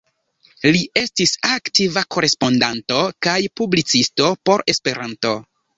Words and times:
Li 0.75 0.79
estis 1.01 1.33
aktiva 1.57 2.03
korespondanto 2.17 2.99
kaj 3.29 3.39
publicisto 3.63 4.35
por 4.49 4.71
Esperanto. 4.77 5.39